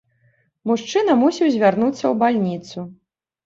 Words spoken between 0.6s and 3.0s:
Мужчына мусіў звярнуцца ў бальніцу.